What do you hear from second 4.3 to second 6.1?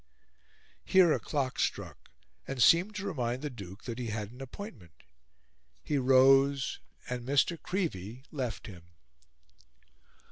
an appointment; he